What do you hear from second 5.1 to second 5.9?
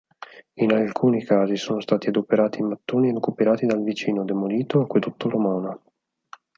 romano.